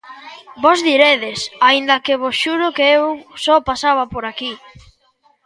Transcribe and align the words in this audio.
Vós 0.63 0.79
diredes, 0.89 1.39
aínda 1.69 2.03
que 2.05 2.19
vos 2.23 2.35
xuro 2.43 2.67
que 2.77 2.85
eu 2.97 3.03
só 3.43 3.55
pasaba 3.69 4.03
por 4.13 4.23
aquí. 4.25 4.51